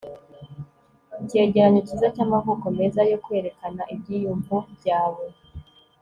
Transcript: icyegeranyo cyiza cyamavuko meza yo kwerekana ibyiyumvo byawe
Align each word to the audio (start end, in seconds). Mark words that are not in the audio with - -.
icyegeranyo 1.21 1.79
cyiza 1.87 2.07
cyamavuko 2.15 2.65
meza 2.79 3.01
yo 3.11 3.17
kwerekana 3.23 3.81
ibyiyumvo 3.93 4.55
byawe 4.75 5.25